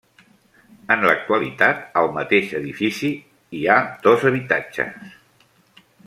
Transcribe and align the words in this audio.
En 0.95 1.03
l'actualitat 1.07 1.83
al 2.01 2.09
mateix 2.17 2.49
edifici, 2.61 3.11
hi 3.57 3.61
ha 3.69 3.77
dos 4.07 4.25
habitatges. 4.31 5.13